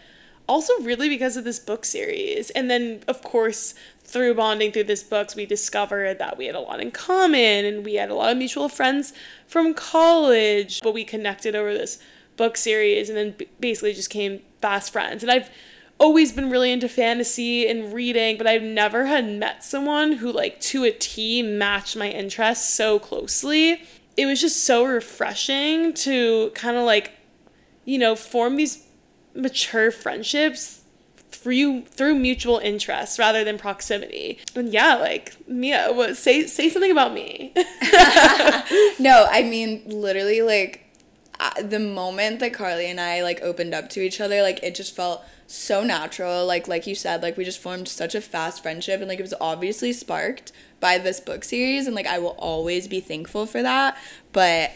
[0.49, 2.51] also really because of this book series.
[2.51, 6.61] And then, of course, through bonding through this books, we discovered that we had a
[6.61, 9.15] lot in common and we had a lot of mutual friends
[9.47, 10.83] from college.
[10.83, 11.99] But we connected over this
[12.37, 15.23] book series and then basically just became fast friends.
[15.23, 15.49] And I've
[16.03, 20.61] always been really into fantasy and reading, but I've never had met someone who like
[20.63, 23.83] to a T matched my interests so closely.
[24.17, 27.13] It was just so refreshing to kind of like,
[27.85, 28.85] you know, form these
[29.33, 30.81] mature friendships
[31.31, 34.41] through through mutual interest rather than proximity.
[34.57, 37.53] And yeah, like Mia, what say say something about me.
[38.99, 40.81] no, I mean literally like
[41.39, 44.75] uh, the moment that Karly and I like opened up to each other, like it
[44.75, 46.47] just felt so natural.
[46.47, 49.23] Like like you said, like we just formed such a fast friendship and like it
[49.23, 53.63] was obviously sparked by this book series and like I will always be thankful for
[53.63, 53.97] that.
[54.33, 54.73] But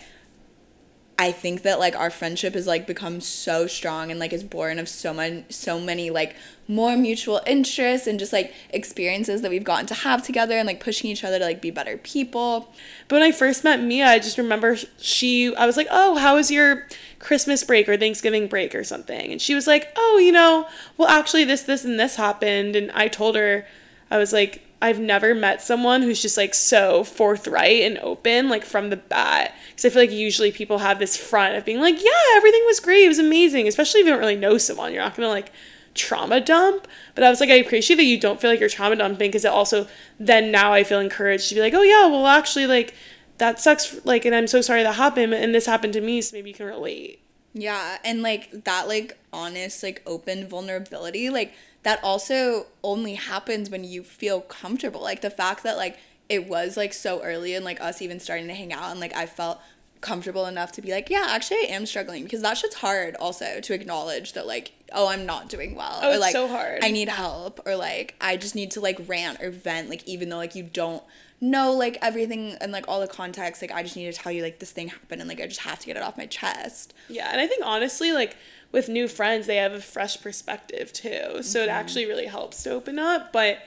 [1.19, 4.79] I think that like our friendship has like become so strong and like is born
[4.79, 6.37] of so many so many like
[6.69, 10.79] more mutual interests and just like experiences that we've gotten to have together and like
[10.79, 12.75] pushing each other to like be better people.
[13.09, 16.37] But when I first met Mia, I just remember she I was like, "Oh, how
[16.37, 16.87] was your
[17.19, 20.67] Christmas break or Thanksgiving break or something?" And she was like, "Oh, you know,
[20.99, 23.67] well actually this this and this happened." And I told her
[24.11, 28.65] I was like, I've never met someone who's just like so forthright and open like
[28.65, 29.55] from the bat.
[29.69, 32.81] Because I feel like usually people have this front of being like yeah everything was
[32.81, 33.05] great.
[33.05, 33.67] It was amazing.
[33.67, 34.93] Especially if you don't really know someone.
[34.93, 35.51] You're not gonna like
[35.95, 36.87] trauma dump.
[37.15, 39.45] But I was like I appreciate that you don't feel like you're trauma dumping because
[39.45, 39.89] it also
[40.21, 42.95] then now I feel encouraged to be like oh yeah well actually like
[43.39, 46.37] that sucks like and I'm so sorry that happened and this happened to me so
[46.37, 47.26] maybe you can relate
[47.59, 51.55] yeah and like that like honest like open vulnerability like
[51.87, 55.01] that also only happens when you feel comfortable.
[55.01, 55.97] Like the fact that like
[56.29, 59.15] it was like so early and like us even starting to hang out and like
[59.15, 59.61] I felt
[60.01, 63.61] comfortable enough to be like, yeah, actually I am struggling because that shit's hard also
[63.61, 66.01] to acknowledge that like, oh, I'm not doing well.
[66.03, 66.81] Oh, or like so hard.
[66.83, 70.29] I need help or like I just need to like rant or vent, like even
[70.29, 71.05] though like you don't
[71.41, 74.43] know like everything and like all the context, like I just need to tell you
[74.43, 76.95] like this thing happened and like I just have to get it off my chest.
[77.09, 78.37] Yeah, and I think honestly like
[78.73, 81.43] with new friends, they have a fresh perspective too.
[81.43, 81.69] So mm-hmm.
[81.69, 83.59] it actually really helps to open up, but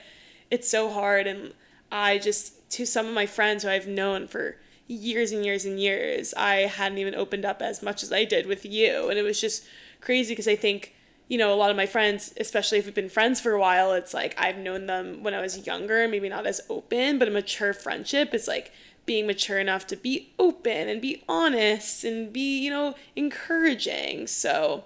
[0.50, 1.26] it's so hard.
[1.26, 1.54] And
[1.90, 4.56] I just, to some of my friends who I've known for
[4.86, 8.46] years and years and years, I hadn't even opened up as much as I did
[8.46, 9.08] with you.
[9.08, 9.64] And it was just
[10.00, 10.94] crazy because I think,
[11.30, 13.94] you know, a lot of my friends, especially if we've been friends for a while,
[13.94, 17.30] it's like I've known them when I was younger, maybe not as open, but a
[17.30, 18.72] mature friendship is like,
[19.10, 24.26] being mature enough to be open and be honest and be, you know, encouraging.
[24.28, 24.84] So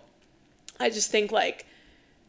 [0.80, 1.66] I just think like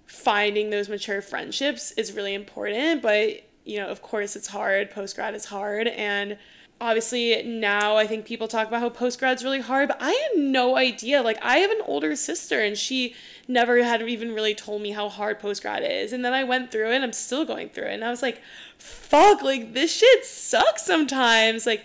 [0.05, 4.91] finding those mature friendships is really important, but you know, of course it's hard.
[4.91, 6.37] Post grad is hard and
[6.81, 10.41] obviously now I think people talk about how post grad's really hard, but I had
[10.41, 11.21] no idea.
[11.21, 13.15] Like I have an older sister and she
[13.47, 16.11] never had even really told me how hard post grad is.
[16.13, 17.93] And then I went through it and I'm still going through it.
[17.93, 18.41] And I was like,
[18.77, 21.65] fuck, like this shit sucks sometimes.
[21.65, 21.83] Like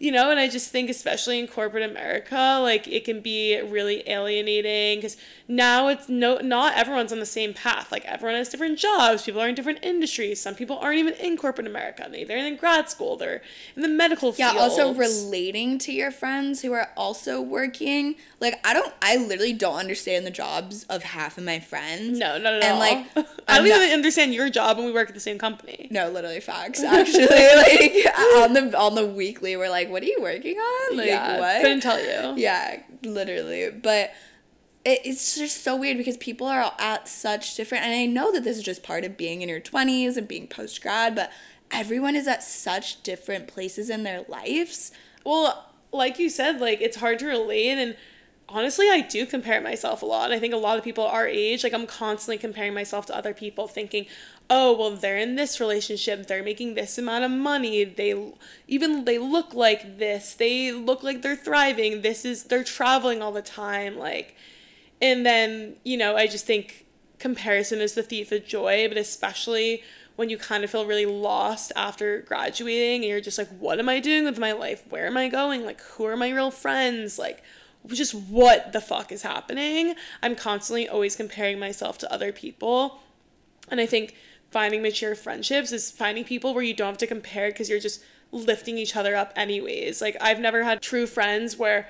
[0.00, 4.02] you know and i just think especially in corporate america like it can be really
[4.08, 7.92] alienating because now it's no not everyone's on the same path.
[7.92, 11.36] Like everyone has different jobs people are in different industries some people aren't even in
[11.36, 13.42] corporate america they're in grad school they're
[13.76, 18.16] in the medical field yeah also relating to your friends who are also working.
[18.40, 22.18] Like i don't i literally don't understand the jobs of half of my friends.
[22.18, 22.78] No not at and all.
[22.78, 23.06] Like
[23.48, 25.88] i don't even understand your job when we work at the same company.
[25.90, 27.26] No literally facts actually.
[27.26, 30.96] Like on the on the weekly we're like what are you working on?
[30.96, 31.60] Like, yeah, what?
[31.60, 32.40] Couldn't tell you.
[32.40, 33.70] Yeah, literally.
[33.70, 34.12] But
[34.84, 38.44] it, it's just so weird because people are at such different, and I know that
[38.44, 41.30] this is just part of being in your 20s and being post grad, but
[41.70, 44.92] everyone is at such different places in their lives.
[45.24, 47.96] Well, like you said, like it's hard to relate and
[48.50, 50.26] honestly, I do compare myself a lot.
[50.26, 53.16] And I think a lot of people our age, like I'm constantly comparing myself to
[53.16, 54.06] other people, thinking,
[54.50, 58.32] oh, well, they're in this relationship, they're making this amount of money, they
[58.66, 63.32] even they look like this, they look like they're thriving, this is they're traveling all
[63.32, 64.34] the time, like,
[65.00, 66.86] and then you know, I just think
[67.20, 69.84] comparison is the thief of joy, but especially
[70.16, 73.88] when you kind of feel really lost after graduating and you're just like, what am
[73.88, 74.82] I doing with my life?
[74.90, 75.64] Where am I going?
[75.64, 77.18] Like, who are my real friends?
[77.18, 77.42] Like,
[77.88, 79.94] just what the fuck is happening.
[80.22, 83.00] I'm constantly always comparing myself to other people.
[83.68, 84.14] And I think
[84.50, 88.02] finding mature friendships is finding people where you don't have to compare because you're just
[88.32, 90.00] lifting each other up anyways.
[90.00, 91.88] Like I've never had true friends where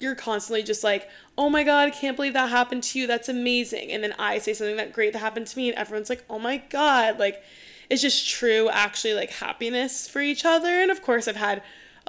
[0.00, 3.06] you're constantly just like, "Oh my god, I can't believe that happened to you.
[3.06, 6.10] That's amazing." And then I say something that great that happened to me and everyone's
[6.10, 7.42] like, "Oh my god." Like
[7.88, 10.80] it's just true actually like happiness for each other.
[10.80, 11.62] And of course, I've had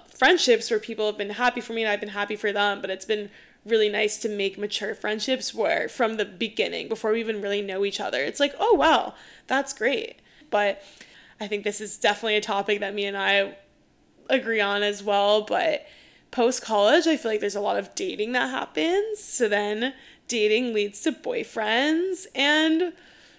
[0.08, 2.90] friendships where people have been happy for me and I've been happy for them, but
[2.90, 3.30] it's been
[3.66, 7.86] really nice to make mature friendships where from the beginning, before we even really know
[7.86, 9.14] each other, it's like, oh wow,
[9.48, 10.20] that's great.
[10.50, 10.84] But
[11.40, 13.56] I think this is definitely a topic that me and I
[14.30, 15.42] agree on as well.
[15.42, 15.86] But
[16.32, 19.20] post college, I feel like there's a lot of dating that happens.
[19.20, 19.94] So then
[20.28, 22.94] dating leads to boyfriends and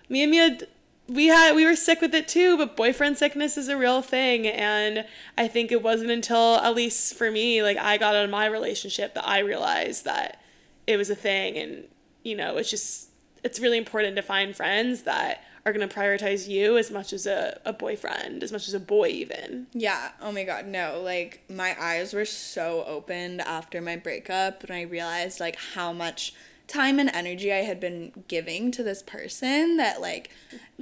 [0.09, 0.59] me and Mia
[1.07, 4.47] we had we were sick with it too but boyfriend sickness is a real thing
[4.47, 5.05] and
[5.37, 8.47] i think it wasn't until at least for me like i got out of my
[8.47, 10.41] relationship that i realized that
[10.87, 11.85] it was a thing and
[12.23, 13.09] you know it's just
[13.43, 17.27] it's really important to find friends that are going to prioritize you as much as
[17.27, 20.11] a, a boyfriend as much as a boy even Yeah.
[20.21, 21.01] Oh my god, no.
[21.03, 26.35] Like my eyes were so opened after my breakup and I realized like how much
[26.67, 30.31] time and energy I had been giving to this person that like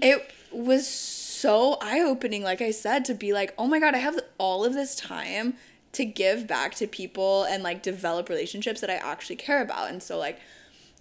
[0.00, 4.20] it was so eye-opening like I said to be like, "Oh my god, I have
[4.38, 5.54] all of this time
[5.92, 10.02] to give back to people and like develop relationships that I actually care about." And
[10.02, 10.38] so like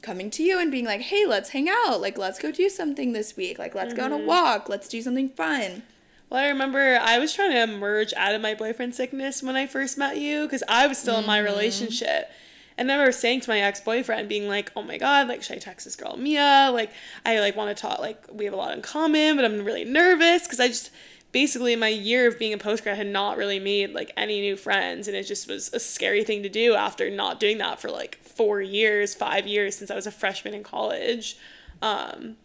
[0.01, 2.01] coming to you and being like, "Hey, let's hang out.
[2.01, 3.59] Like let's go do something this week.
[3.59, 4.27] Like let's go on a mm-hmm.
[4.27, 4.69] walk.
[4.69, 5.83] Let's do something fun."
[6.29, 9.67] Well, I remember I was trying to emerge out of my boyfriend sickness when I
[9.67, 11.45] first met you because I was still in my mm-hmm.
[11.45, 12.31] relationship.
[12.77, 15.57] And I remember saying to my ex boyfriend, being like, "Oh my god, like should
[15.57, 16.69] I text this girl Mia?
[16.73, 16.91] Like
[17.25, 17.99] I like want to talk.
[17.99, 20.91] Like we have a lot in common, but I'm really nervous because I just
[21.31, 25.07] basically my year of being a postgrad had not really made like any new friends,
[25.07, 28.17] and it just was a scary thing to do after not doing that for like
[28.23, 31.37] four years, five years since I was a freshman in college.
[31.81, 32.37] Um,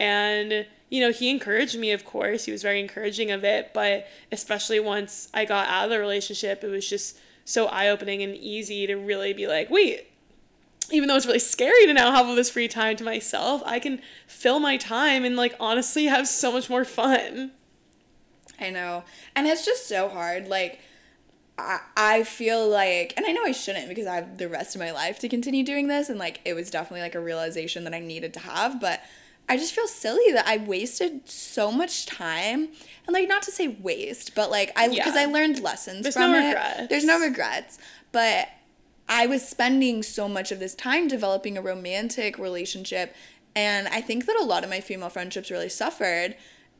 [0.00, 4.06] and you know he encouraged me of course he was very encouraging of it but
[4.32, 7.18] especially once i got out of the relationship it was just
[7.50, 10.06] so eye-opening and easy to really be like wait
[10.92, 13.78] even though it's really scary to now have all this free time to myself i
[13.78, 17.50] can fill my time and like honestly have so much more fun
[18.60, 19.04] I know.
[19.34, 20.48] And it's just so hard.
[20.48, 20.80] Like,
[21.58, 24.80] I, I feel like, and I know I shouldn't because I have the rest of
[24.80, 26.08] my life to continue doing this.
[26.08, 28.80] And like, it was definitely like a realization that I needed to have.
[28.80, 29.02] But
[29.48, 32.68] I just feel silly that I wasted so much time.
[33.06, 35.22] And like, not to say waste, but like, I, because Yeah.
[35.22, 36.46] I learned lessons There's from no it.
[36.48, 36.88] regrets.
[36.88, 37.78] There's no regrets.
[38.12, 38.48] But
[39.08, 43.14] I was spending so much of this time developing a romantic relationship.
[43.56, 46.36] And I think that a lot of my female friendships really suffered.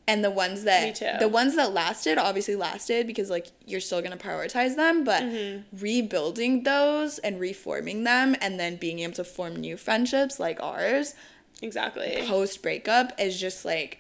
[0.07, 1.11] And the ones that Me too.
[1.21, 5.23] the ones that lasted obviously lasted because like you're still going to prioritize them but
[5.23, 5.77] Mm-hmm.
[5.79, 11.15] rebuilding those and reforming them and then being able to form new friendships like ours
[11.63, 13.99] exactly post breakup is just like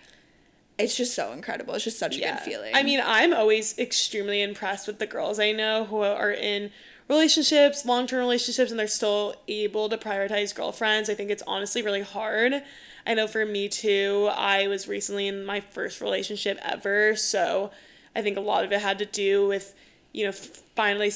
[0.78, 4.40] it's just so incredible it's just such a good feeling I mean, I'm always extremely
[4.40, 6.70] impressed with the girls I know who are in
[7.10, 11.10] relationships, long term relationships, and they're still able to prioritize girlfriends.
[11.10, 12.62] I think it's honestly really hard.
[13.06, 17.72] I know for me too, I was recently in my first relationship ever, so
[18.14, 19.74] I think a lot of it had to do with,
[20.12, 21.12] you know, finally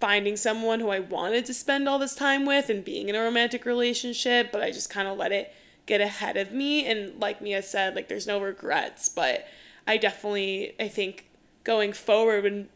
[0.00, 3.22] finding someone who I wanted to spend all this time with and being in a
[3.22, 5.54] romantic relationship, but I just kind of let it
[5.86, 6.84] get ahead of me.
[6.86, 9.46] And like Mia said, like there's no regrets, but
[9.86, 11.28] I definitely, I think
[11.64, 12.68] going forward would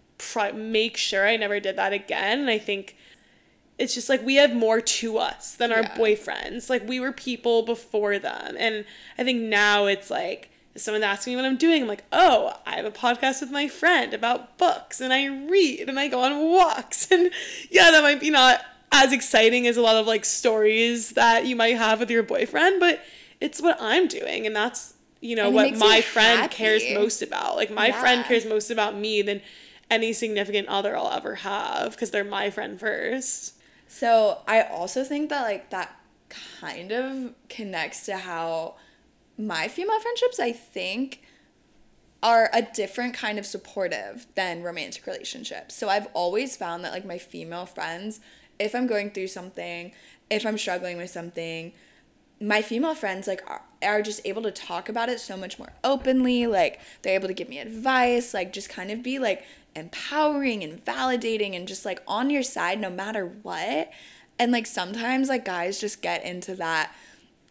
[0.54, 2.40] make sure I never did that again.
[2.40, 2.96] And I think
[3.78, 5.96] it's just like we have more to us than our Yeah.
[5.96, 6.68] boyfriends.
[6.70, 8.56] Like we were people before them.
[8.58, 8.84] And
[9.18, 12.54] I think now it's like if someone asks me what I'm doing, I'm like, oh,
[12.64, 16.20] I have a podcast with my friend about books and I read and I go
[16.20, 17.08] on walks.
[17.10, 17.30] And
[17.70, 18.60] yeah, that might be not
[18.92, 22.80] as exciting as a lot of like stories that you might have with your boyfriend,
[22.80, 23.00] but
[23.40, 27.56] it's what I'm doing and that's you know what my friend cares most about.
[27.56, 29.42] Like my friend cares most about me than
[29.90, 33.54] any significant other I'll ever have because they're my friend first.
[33.88, 38.76] So I also think that like that kind of connects to how
[39.36, 41.22] my female friendships I think
[42.22, 45.74] are a different kind of supportive than romantic relationships.
[45.74, 48.20] So I've always found that like my female friends,
[48.60, 49.92] if I'm going through something,
[50.28, 51.72] if I'm struggling with something,
[52.40, 55.72] my female friends like are, are just able to talk about it so much more
[55.84, 59.44] openly like they're able to give me advice like just kind of be like
[59.76, 63.90] empowering and validating and just like on your side no matter what.
[64.38, 66.94] And like sometimes like guys just get into that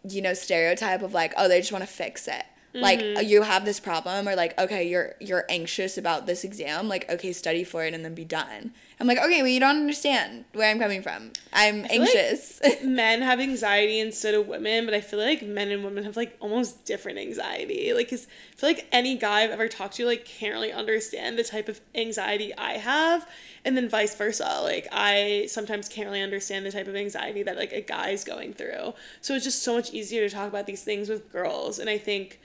[0.08, 3.28] you know stereotype of like oh they just want to fix it like mm-hmm.
[3.28, 7.34] you have this problem or like okay you're you're anxious about this exam like okay
[7.34, 10.70] study for it and then be done i'm like okay well you don't understand where
[10.70, 15.02] i'm coming from i'm feel like- anxious men have anxiety instead of women, but I
[15.02, 17.94] feel like men and women have like almost different anxiety.
[17.94, 21.38] Like cause I feel like any guy I've ever talked to like can't really understand
[21.38, 23.28] the type of anxiety I have,
[23.64, 24.60] and then vice versa.
[24.64, 28.54] Like, I sometimes can't really understand the type of anxiety that like a guy's going
[28.54, 28.94] through.
[29.22, 31.98] So it's just so much easier to talk about these things with girls, and I
[31.98, 32.40] think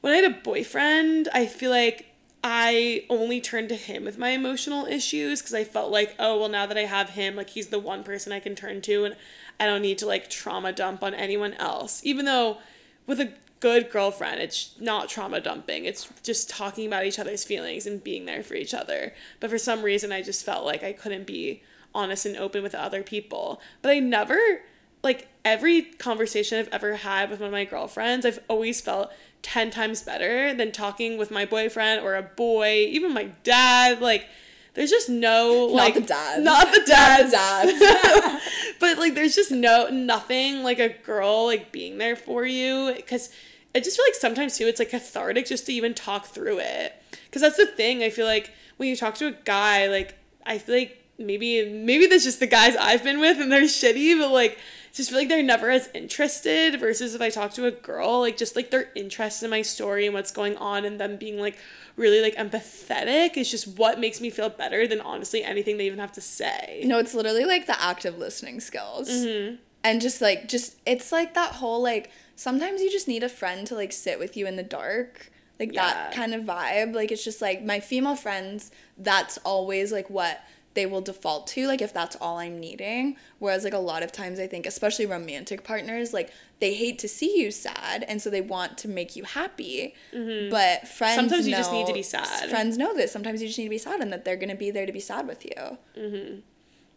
[0.00, 2.06] when I had a boyfriend, I feel like
[2.44, 6.48] I only turned to him with my emotional issues because I felt like, oh, well,
[6.48, 9.16] now that I have him, like he's the one person I can turn to and
[9.58, 12.02] I don't need to like trauma dump on anyone else.
[12.04, 12.58] Even though
[13.06, 17.86] with a good girlfriend, it's not trauma dumping, it's just talking about each other's feelings
[17.86, 19.12] and being there for each other.
[19.40, 21.62] But for some reason, I just felt like I couldn't be
[21.94, 23.60] honest and open with other people.
[23.82, 24.60] But I never
[25.06, 29.70] like every conversation I've ever had with one of my girlfriends, I've always felt 10
[29.70, 34.00] times better than talking with my boyfriend or a boy, even my dad.
[34.00, 34.26] Like,
[34.74, 36.44] there's just no like not the dads.
[36.44, 38.44] not the dads, Not the dads.
[38.80, 43.30] but like there's just no nothing like a girl like being there for you because
[43.74, 47.00] I just feel like sometimes too it's like cathartic just to even talk through it
[47.24, 50.58] because that's the thing I feel like when you talk to a guy like I
[50.58, 54.30] feel like maybe maybe that's just the guys I've been with and they're shitty but
[54.30, 54.58] like
[54.92, 58.36] just feel like they're never as interested versus if I talk to a girl like
[58.36, 61.58] just like their interest in my story and what's going on and them being like
[61.96, 65.98] really like empathetic is just what makes me feel better than honestly anything they even
[65.98, 66.82] have to say.
[66.84, 69.08] No, it's literally like the active listening skills.
[69.08, 69.56] Mm-hmm.
[69.82, 73.66] And just like, just, it's like that whole like, sometimes you just need a friend
[73.68, 75.30] to like sit with you in the dark.
[75.58, 76.94] Like that kind of vibe.
[76.94, 80.42] Like, it's just like my female friends, that's always like what
[80.76, 83.16] they will default to, like if that's all I'm needing.
[83.40, 87.08] Whereas, like, a lot of times I think, especially romantic partners, like, they hate to
[87.08, 89.94] see you sad and so they want to make you happy.
[90.12, 91.28] But friends Mm-hmm.
[91.28, 92.48] Sometimes you just need to be sad.
[92.48, 93.10] Friends know this.
[93.10, 94.92] Sometimes you just need to be sad and that they're going to be there to
[94.92, 95.78] be sad with you.
[95.98, 96.42] Mhm.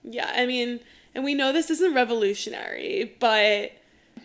[0.03, 0.80] Yeah, I mean,
[1.15, 3.71] and we know this isn't revolutionary, but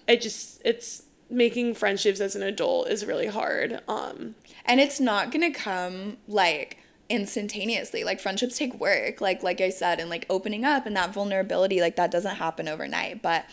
[0.07, 3.81] it just it's making friendships as an adult is really hard.
[3.89, 4.35] Um
[4.67, 6.79] and it's not gonna come like
[7.11, 8.03] instantaneously.
[8.05, 11.81] Like friendships take work like like i said and like opening up and that vulnerability
[11.81, 13.45] like that doesn't happen overnight but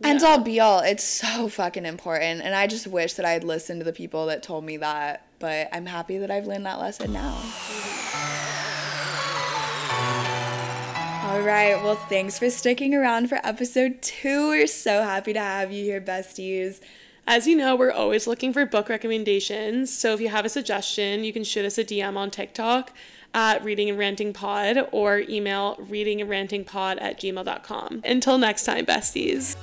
[0.00, 0.18] Yeah.
[0.22, 3.80] all be all it's so fucking important and i just wish that i had listened
[3.80, 7.12] to the people that told me that but i'm happy that i've learned that lesson
[7.12, 7.36] now.
[11.24, 14.48] All right well thanks for sticking around for episode two.
[14.48, 16.80] We're so happy to have you here besties
[17.26, 19.92] as you know, we're always looking for book recommendations.
[19.92, 22.92] So if you have a suggestion, you can shoot us a DM on TikTok
[23.34, 28.02] at Reading and Ranting Pod or email reading and ranting pod at gmail.com.
[28.04, 29.56] Until next time, besties.